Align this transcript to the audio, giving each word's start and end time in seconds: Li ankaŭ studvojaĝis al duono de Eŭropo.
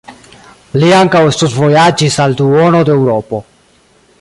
Li 0.83 0.87
ankaŭ 0.99 1.21
studvojaĝis 1.35 2.17
al 2.25 2.35
duono 2.41 2.81
de 2.89 2.95
Eŭropo. 2.95 3.43